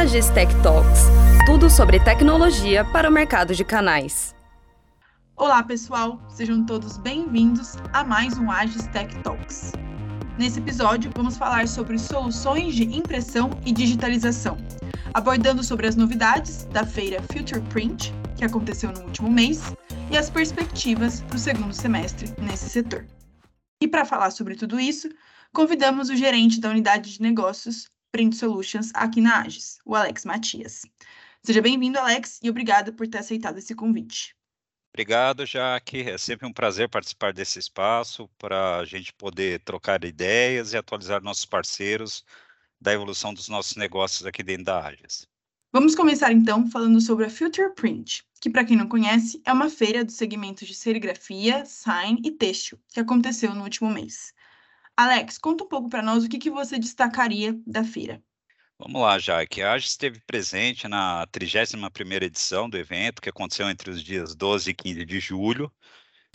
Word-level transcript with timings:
Agis 0.00 0.30
Tech 0.30 0.50
Talks 0.62 1.10
tudo 1.44 1.68
sobre 1.68 2.00
tecnologia 2.00 2.82
para 2.86 3.10
o 3.10 3.12
mercado 3.12 3.54
de 3.54 3.62
canais. 3.62 4.34
Olá, 5.36 5.62
pessoal, 5.62 6.18
sejam 6.26 6.64
todos 6.64 6.96
bem-vindos 6.96 7.76
a 7.92 8.02
mais 8.02 8.38
um 8.38 8.50
Agis 8.50 8.86
Tech 8.86 9.14
Talks. 9.22 9.72
Nesse 10.38 10.58
episódio, 10.58 11.12
vamos 11.14 11.36
falar 11.36 11.68
sobre 11.68 11.98
soluções 11.98 12.74
de 12.74 12.84
impressão 12.84 13.50
e 13.66 13.72
digitalização, 13.72 14.56
abordando 15.12 15.62
sobre 15.62 15.86
as 15.86 15.96
novidades 15.96 16.64
da 16.72 16.86
feira 16.86 17.22
Future 17.30 17.60
Print, 17.68 18.14
que 18.38 18.44
aconteceu 18.46 18.90
no 18.92 19.02
último 19.02 19.30
mês, 19.30 19.74
e 20.10 20.16
as 20.16 20.30
perspectivas 20.30 21.20
para 21.20 21.36
o 21.36 21.38
segundo 21.38 21.74
semestre 21.74 22.32
nesse 22.38 22.70
setor. 22.70 23.06
E 23.82 23.86
para 23.86 24.06
falar 24.06 24.30
sobre 24.30 24.54
tudo 24.54 24.80
isso, 24.80 25.10
convidamos 25.52 26.08
o 26.08 26.16
gerente 26.16 26.58
da 26.58 26.70
unidade 26.70 27.12
de 27.12 27.20
negócios 27.20 27.90
Print 28.12 28.36
Solutions 28.36 28.90
aqui 28.94 29.20
na 29.20 29.40
Agis, 29.40 29.78
o 29.84 29.94
Alex 29.94 30.24
Matias. 30.24 30.82
Seja 31.42 31.62
bem-vindo, 31.62 31.98
Alex, 31.98 32.38
e 32.42 32.50
obrigada 32.50 32.92
por 32.92 33.06
ter 33.08 33.18
aceitado 33.18 33.58
esse 33.58 33.74
convite. 33.74 34.36
Obrigado, 34.92 35.46
Jaque. 35.46 36.00
É 36.02 36.18
sempre 36.18 36.46
um 36.46 36.52
prazer 36.52 36.88
participar 36.88 37.32
desse 37.32 37.58
espaço 37.58 38.28
para 38.36 38.78
a 38.78 38.84
gente 38.84 39.12
poder 39.14 39.60
trocar 39.60 40.04
ideias 40.04 40.72
e 40.72 40.76
atualizar 40.76 41.22
nossos 41.22 41.44
parceiros 41.44 42.24
da 42.80 42.92
evolução 42.92 43.32
dos 43.32 43.48
nossos 43.48 43.76
negócios 43.76 44.26
aqui 44.26 44.42
dentro 44.42 44.64
da 44.64 44.84
Agis. 44.84 45.26
Vamos 45.72 45.94
começar 45.94 46.32
então 46.32 46.68
falando 46.68 47.00
sobre 47.00 47.26
a 47.26 47.30
Future 47.30 47.72
Print, 47.74 48.24
que 48.40 48.50
para 48.50 48.64
quem 48.64 48.76
não 48.76 48.88
conhece 48.88 49.40
é 49.44 49.52
uma 49.52 49.70
feira 49.70 50.04
dos 50.04 50.16
segmentos 50.16 50.66
de 50.66 50.74
serigrafia, 50.74 51.64
sign 51.64 52.20
e 52.24 52.32
têxtil, 52.32 52.76
que 52.88 52.98
aconteceu 52.98 53.54
no 53.54 53.62
último 53.62 53.88
mês. 53.88 54.34
Alex, 55.00 55.38
conta 55.38 55.64
um 55.64 55.66
pouco 55.66 55.88
para 55.88 56.02
nós 56.02 56.24
o 56.24 56.28
que, 56.28 56.38
que 56.38 56.50
você 56.50 56.78
destacaria 56.78 57.58
da 57.66 57.82
feira. 57.82 58.22
Vamos 58.78 59.00
lá, 59.00 59.18
Jaque. 59.18 59.62
A 59.62 59.72
AGE 59.72 59.86
esteve 59.86 60.20
presente 60.26 60.86
na 60.86 61.26
31ª 61.28 62.22
edição 62.22 62.68
do 62.68 62.76
evento, 62.76 63.22
que 63.22 63.30
aconteceu 63.30 63.70
entre 63.70 63.88
os 63.88 64.04
dias 64.04 64.34
12 64.34 64.68
e 64.68 64.74
15 64.74 65.04
de 65.06 65.18
julho. 65.18 65.72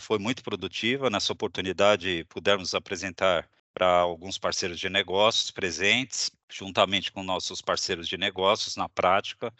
Foi 0.02 0.18
muito 0.18 0.42
produtiva. 0.42 1.08
Nessa 1.08 1.32
oportunidade, 1.32 2.26
pudemos 2.28 2.74
apresentar 2.74 3.48
para 3.72 3.86
alguns 3.86 4.36
parceiros 4.36 4.80
de 4.80 4.88
negócios 4.88 5.52
presentes, 5.52 6.32
juntamente 6.50 7.12
com 7.12 7.22
nossos 7.22 7.62
parceiros 7.62 8.08
de 8.08 8.16
negócios 8.16 8.74
na 8.74 8.88
prática, 8.88 9.54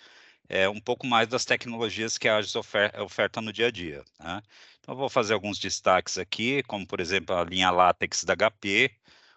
é, 0.48 0.68
um 0.68 0.80
pouco 0.80 1.06
mais 1.06 1.28
das 1.28 1.44
tecnologias 1.44 2.18
que 2.18 2.28
a 2.28 2.36
AGES 2.36 2.56
oferta, 2.56 3.02
oferta 3.02 3.40
no 3.40 3.52
dia 3.52 3.66
a 3.66 3.70
dia. 3.70 4.04
Né? 4.18 4.42
Então, 4.80 4.94
eu 4.94 4.98
vou 4.98 5.08
fazer 5.08 5.34
alguns 5.34 5.58
destaques 5.58 6.18
aqui, 6.18 6.62
como, 6.64 6.86
por 6.86 7.00
exemplo, 7.00 7.34
a 7.34 7.44
linha 7.44 7.70
Látex 7.70 8.24
da 8.24 8.34
HP, 8.34 8.90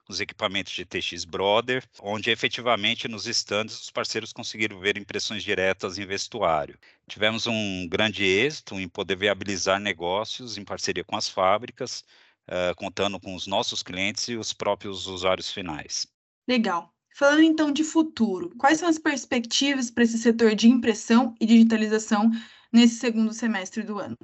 os 0.09 0.19
equipamentos 0.19 0.73
de 0.73 0.85
TX 0.85 1.23
Brother, 1.23 1.87
onde 2.01 2.31
efetivamente 2.31 3.07
nos 3.07 3.27
estandes 3.27 3.79
os 3.79 3.91
parceiros 3.91 4.33
conseguiram 4.33 4.79
ver 4.79 4.97
impressões 4.97 5.43
diretas 5.43 5.99
em 5.99 6.05
vestuário. 6.05 6.77
Tivemos 7.07 7.45
um 7.45 7.87
grande 7.87 8.25
êxito 8.25 8.79
em 8.79 8.89
poder 8.89 9.15
viabilizar 9.15 9.79
negócios 9.79 10.57
em 10.57 10.65
parceria 10.65 11.03
com 11.03 11.15
as 11.15 11.29
fábricas, 11.29 12.03
uh, 12.47 12.75
contando 12.75 13.19
com 13.19 13.35
os 13.35 13.45
nossos 13.45 13.83
clientes 13.83 14.27
e 14.27 14.35
os 14.35 14.51
próprios 14.51 15.05
usuários 15.05 15.51
finais. 15.51 16.07
Legal. 16.47 16.91
Falando 17.19 17.43
então 17.43 17.69
de 17.69 17.83
futuro, 17.83 18.49
quais 18.57 18.79
são 18.79 18.87
as 18.87 18.97
perspectivas 18.97 19.91
para 19.91 20.05
esse 20.05 20.17
setor 20.17 20.55
de 20.55 20.69
impressão 20.69 21.35
e 21.37 21.45
digitalização 21.45 22.31
nesse 22.71 22.95
segundo 22.95 23.33
semestre 23.33 23.83
do 23.83 23.99
ano? 23.99 24.15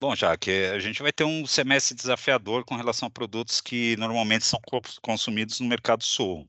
Bom, 0.00 0.12
já 0.16 0.36
que 0.36 0.50
a 0.74 0.80
gente 0.80 1.00
vai 1.00 1.12
ter 1.12 1.22
um 1.22 1.46
semestre 1.46 1.94
desafiador 1.94 2.64
com 2.64 2.74
relação 2.74 3.06
a 3.06 3.10
produtos 3.10 3.60
que 3.60 3.96
normalmente 3.96 4.44
são 4.44 4.58
consumidos 5.00 5.60
no 5.60 5.68
mercado 5.68 6.02
sul. 6.02 6.44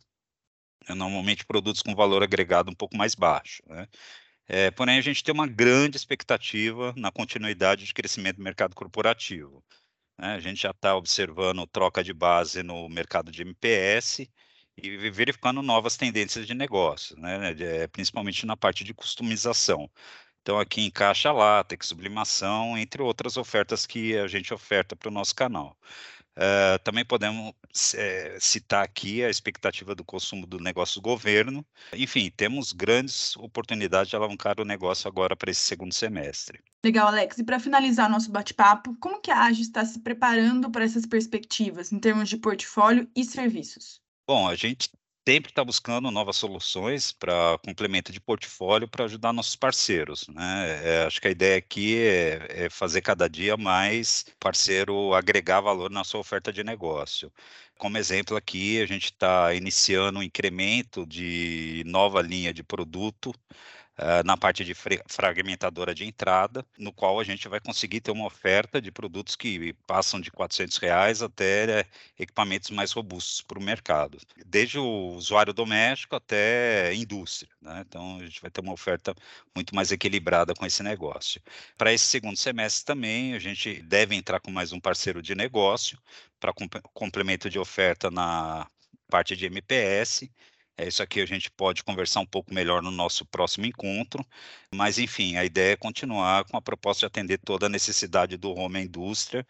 É, 0.89 0.95
normalmente 0.95 1.45
produtos 1.45 1.83
com 1.83 1.93
valor 1.93 2.23
agregado 2.23 2.71
um 2.71 2.75
pouco 2.75 2.97
mais 2.97 3.13
baixo. 3.13 3.61
Né? 3.67 3.87
É, 4.47 4.71
porém, 4.71 4.97
a 4.97 5.01
gente 5.01 5.23
tem 5.23 5.31
uma 5.31 5.45
grande 5.45 5.95
expectativa 5.95 6.91
na 6.97 7.11
continuidade 7.11 7.85
de 7.85 7.93
crescimento 7.93 8.37
do 8.37 8.43
mercado 8.43 8.73
corporativo. 8.73 9.63
Né? 10.17 10.33
A 10.33 10.39
gente 10.39 10.59
já 10.59 10.71
está 10.71 10.95
observando 10.95 11.67
troca 11.67 12.03
de 12.03 12.13
base 12.13 12.63
no 12.63 12.89
mercado 12.89 13.31
de 13.31 13.43
MPS 13.43 14.27
e 14.77 15.09
verificando 15.09 15.61
novas 15.61 15.97
tendências 15.97 16.45
de 16.45 16.53
negócio, 16.53 17.17
né? 17.19 17.55
principalmente 17.91 18.45
na 18.45 18.55
parte 18.55 18.83
de 18.83 18.93
customização. 18.93 19.89
Então, 20.41 20.59
aqui 20.59 20.81
encaixa 20.85 21.31
látex, 21.31 21.87
sublimação, 21.87 22.77
entre 22.77 23.01
outras 23.01 23.35
ofertas 23.35 23.85
que 23.85 24.17
a 24.17 24.27
gente 24.27 24.53
oferta 24.53 24.95
para 24.95 25.09
o 25.09 25.11
nosso 25.11 25.35
canal. 25.35 25.77
Uh, 26.37 26.77
também 26.83 27.03
podemos 27.03 27.53
é, 27.95 28.37
citar 28.39 28.85
aqui 28.85 29.23
a 29.23 29.29
expectativa 29.29 29.95
do 29.95 30.05
consumo 30.05 30.45
do 30.45 30.59
negócio 30.59 31.01
do 31.01 31.03
governo. 31.03 31.65
Enfim, 31.91 32.29
temos 32.29 32.71
grandes 32.71 33.35
oportunidades 33.37 34.09
de 34.11 34.15
alavancar 34.15 34.61
o 34.61 34.63
negócio 34.63 35.07
agora 35.07 35.35
para 35.35 35.49
esse 35.49 35.61
segundo 35.61 35.93
semestre. 35.93 36.61
Legal, 36.85 37.07
Alex. 37.07 37.39
E 37.39 37.43
para 37.43 37.59
finalizar 37.59 38.07
nosso 38.07 38.31
bate-papo, 38.31 38.95
como 38.99 39.19
que 39.19 39.31
a 39.31 39.45
AGE 39.45 39.63
está 39.63 39.83
se 39.83 39.99
preparando 39.99 40.69
para 40.69 40.85
essas 40.85 41.07
perspectivas 41.07 41.91
em 41.91 41.99
termos 41.99 42.29
de 42.29 42.37
portfólio 42.37 43.09
e 43.15 43.25
serviços? 43.25 43.99
Bom, 44.27 44.47
a 44.47 44.55
gente 44.55 44.89
sempre 45.27 45.51
está 45.51 45.63
buscando 45.63 46.11
novas 46.11 46.35
soluções 46.37 47.11
para 47.13 47.57
complemento 47.65 48.11
de 48.11 48.19
portfólio 48.19 48.87
para 48.87 49.05
ajudar 49.05 49.31
nossos 49.33 49.55
parceiros. 49.55 50.27
Né? 50.27 50.81
É, 50.83 51.05
acho 51.05 51.21
que 51.21 51.27
a 51.29 51.31
ideia 51.31 51.57
aqui 51.57 51.97
é, 51.97 52.65
é, 52.65 52.69
fazer 52.69 53.01
cada 53.01 53.29
dia 53.29 53.55
mais 53.57 54.25
parceiro 54.39 55.13
agregar 55.13 55.61
valor 55.61 55.89
na 55.89 56.03
sua 56.03 56.19
oferta 56.19 56.51
de 56.51 56.61
negócio. 56.63 57.31
Como 57.77 57.97
exemplo 57.97 58.35
aqui, 58.35 58.81
a 58.81 58.85
gente 58.85 59.05
está 59.05 59.53
iniciando 59.53 60.19
um 60.19 60.23
incremento 60.23 61.05
de 61.05 61.83
nova 61.85 62.21
linha 62.21 62.53
de 62.53 62.63
produto 62.63 63.33
uh, 63.97 64.25
na 64.25 64.37
parte 64.37 64.63
de 64.63 64.73
fragmentadora 64.73 65.93
de 65.93 66.05
entrada, 66.05 66.65
no 66.77 66.93
qual 66.93 67.19
a 67.19 67.23
gente 67.23 67.47
vai 67.47 67.59
conseguir 67.59 68.01
ter 68.01 68.11
uma 68.11 68.25
oferta 68.25 68.81
de 68.81 68.91
produtos 68.91 69.35
que 69.35 69.73
passam 69.85 70.19
de 70.19 70.31
400 70.31 70.77
reais 70.77 71.21
até 71.21 71.81
uh, 71.81 71.85
equipamentos 72.19 72.69
mais 72.69 72.91
robustos 72.91 73.41
para 73.41 73.59
o 73.59 73.61
mercado, 73.61 74.17
desde 74.45 74.77
o 74.79 75.09
usuário 75.15 75.53
doméstico 75.53 76.15
até 76.15 76.93
indústria. 76.93 77.49
Né? 77.61 77.83
Então, 77.87 78.17
a 78.17 78.25
gente 78.25 78.41
vai 78.41 78.51
ter 78.51 78.61
uma 78.61 78.73
oferta 78.73 79.15
muito 79.55 79.73
mais 79.75 79.91
equilibrada 79.91 80.53
com 80.53 80.65
esse 80.65 80.83
negócio. 80.83 81.41
Para 81.77 81.93
esse 81.93 82.05
segundo 82.05 82.37
semestre 82.37 82.85
também, 82.85 83.33
a 83.33 83.39
gente 83.39 83.81
deve 83.81 84.15
entrar 84.15 84.39
com 84.39 84.51
mais 84.51 84.71
um 84.71 84.79
parceiro 84.79 85.21
de 85.21 85.35
negócio 85.35 85.97
para 86.39 86.53
complemento 86.93 87.49
de 87.49 87.57
oferta 87.57 88.11
na 88.11 88.67
parte 89.09 89.35
de 89.35 89.45
MPS 89.45 90.29
é 90.77 90.87
isso 90.87 91.01
aqui 91.01 91.21
a 91.21 91.25
gente 91.25 91.49
pode 91.51 91.83
conversar 91.83 92.19
um 92.19 92.25
pouco 92.25 92.53
melhor 92.53 92.81
no 92.81 92.91
nosso 92.91 93.25
próximo 93.25 93.65
encontro, 93.65 94.25
mas 94.73 94.97
enfim, 94.99 95.35
a 95.37 95.43
ideia 95.43 95.73
é 95.73 95.77
continuar 95.77 96.45
com 96.45 96.55
a 96.57 96.61
proposta 96.61 97.01
de 97.01 97.05
atender 97.07 97.39
toda 97.39 97.65
a 97.65 97.69
necessidade 97.69 98.37
do 98.37 98.53
home 98.53 98.79
indústria 98.83 99.45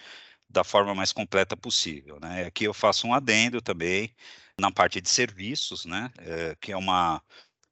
da 0.49 0.63
forma 0.63 0.95
mais 0.95 1.11
completa 1.11 1.57
possível. 1.57 2.19
Né? 2.21 2.45
Aqui 2.45 2.63
eu 2.65 2.73
faço 2.73 3.07
um 3.07 3.13
adendo 3.13 3.61
também 3.61 4.13
na 4.59 4.71
parte 4.71 5.01
de 5.01 5.09
serviços, 5.09 5.85
né? 5.85 6.11
É, 6.19 6.55
que 6.59 6.71
é 6.71 6.77
uma 6.77 7.21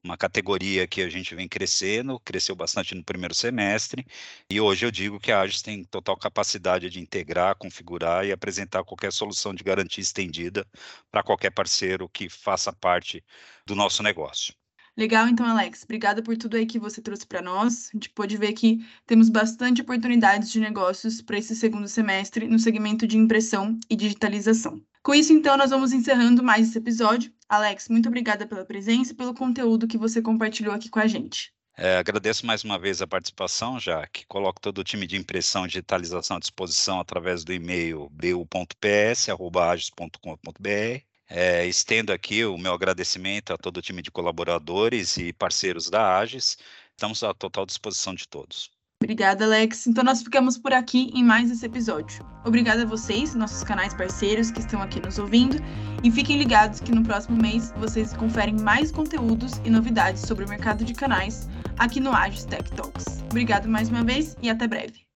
uma 0.06 0.16
categoria 0.16 0.88
que 0.88 1.02
a 1.02 1.10
gente 1.10 1.34
vem 1.36 1.48
crescendo, 1.48 2.20
cresceu 2.20 2.56
bastante 2.56 2.94
no 2.94 3.04
primeiro 3.04 3.34
semestre, 3.34 4.06
e 4.50 4.62
hoje 4.62 4.86
eu 4.86 4.92
digo 4.92 5.20
que 5.20 5.32
a 5.32 5.42
Agis 5.42 5.64
tem 5.64 5.84
total 5.84 6.16
capacidade 6.16 6.90
de 6.90 7.00
integrar, 7.00 7.56
configurar 7.56 8.24
e 8.24 8.32
apresentar 8.32 8.84
qualquer 8.84 9.12
solução 9.12 9.54
de 9.54 9.64
garantia 9.64 10.02
estendida 10.02 10.66
para 11.12 11.24
qualquer 11.24 11.50
parceiro 11.50 12.08
que 12.08 12.30
faça 12.30 12.72
parte 12.72 13.24
do 13.66 13.76
nosso 13.76 14.04
negócio. 14.04 14.54
Legal, 14.96 15.28
então, 15.28 15.46
Alex, 15.46 15.84
obrigada 15.84 16.24
por 16.24 16.38
tudo 16.38 16.56
aí 16.56 16.66
que 16.66 16.80
você 16.80 17.02
trouxe 17.02 17.28
para 17.28 17.42
nós. 17.42 17.90
A 17.90 17.98
gente 17.98 18.10
pode 18.12 18.38
ver 18.38 18.54
que 18.54 18.86
temos 19.06 19.28
bastante 19.28 19.82
oportunidades 19.82 20.50
de 20.50 20.60
negócios 20.60 21.22
para 21.22 21.38
esse 21.38 21.54
segundo 21.54 21.88
semestre 21.88 22.48
no 22.48 22.58
segmento 22.60 23.06
de 23.06 23.18
impressão 23.18 23.78
e 23.90 23.96
digitalização. 23.96 24.82
Com 25.06 25.14
isso, 25.14 25.32
então, 25.32 25.56
nós 25.56 25.70
vamos 25.70 25.94
encerrando 25.94 26.42
mais 26.42 26.68
esse 26.68 26.80
episódio. 26.80 27.32
Alex, 27.48 27.90
muito 27.90 28.10
obrigada 28.10 28.48
pela 28.48 28.66
presença 28.66 29.12
e 29.12 29.16
pelo 29.16 29.36
conteúdo 29.36 29.88
que 29.88 30.00
você 30.00 30.20
compartilhou 30.20 30.74
aqui 30.74 30.90
com 30.90 31.00
a 31.00 31.06
gente. 31.06 31.54
É, 31.78 31.98
agradeço 31.98 32.44
mais 32.44 32.64
uma 32.64 32.80
vez 32.80 33.04
a 33.04 33.08
participação, 33.08 33.80
já 33.80 34.08
que 34.08 34.26
coloco 34.26 34.60
todo 34.60 34.80
o 34.80 34.84
time 34.84 35.06
de 35.06 35.16
impressão 35.16 35.66
e 35.66 35.68
digitalização 35.68 36.38
à 36.38 36.40
disposição 36.40 37.00
através 37.00 37.44
do 37.44 37.54
e-mail 37.54 38.10
bu.ps.agis.com.br. 38.10 41.06
É, 41.30 41.68
estendo 41.68 42.12
aqui 42.12 42.44
o 42.44 42.58
meu 42.58 42.74
agradecimento 42.74 43.54
a 43.54 43.60
todo 43.60 43.78
o 43.78 43.84
time 43.84 44.02
de 44.02 44.10
colaboradores 44.10 45.18
e 45.18 45.32
parceiros 45.32 45.88
da 45.88 46.18
Agis. 46.18 46.58
Estamos 46.90 47.22
à 47.22 47.32
total 47.32 47.68
disposição 47.68 48.16
de 48.16 48.28
todos. 48.28 48.75
Obrigada, 49.06 49.46
Alex. 49.46 49.86
Então 49.86 50.04
nós 50.04 50.24
ficamos 50.24 50.58
por 50.58 50.74
aqui 50.74 51.12
em 51.14 51.24
mais 51.24 51.52
esse 51.52 51.64
episódio. 51.64 52.26
Obrigada 52.44 52.82
a 52.82 52.86
vocês, 52.88 53.36
nossos 53.36 53.64
canais 53.64 53.94
parceiros 53.94 54.50
que 54.50 54.60
estão 54.60 54.82
aqui 54.82 55.00
nos 55.00 55.20
ouvindo, 55.20 55.58
e 56.04 56.10
fiquem 56.10 56.40
ligados 56.40 56.80
que 56.80 56.92
no 56.92 57.04
próximo 57.04 57.40
mês 57.40 57.72
vocês 57.78 58.14
conferem 58.14 58.60
mais 58.60 58.92
conteúdos 58.92 59.62
e 59.64 59.70
novidades 59.70 60.24
sobre 60.24 60.44
o 60.44 60.50
mercado 60.50 60.84
de 60.84 60.96
canais 60.96 61.48
aqui 61.78 62.00
no 62.00 62.12
Agis 62.12 62.46
Tech 62.46 62.68
Talks. 62.72 63.24
Obrigado 63.30 63.70
mais 63.70 63.90
uma 63.90 64.04
vez 64.04 64.36
e 64.42 64.50
até 64.50 64.68
breve. 64.68 65.05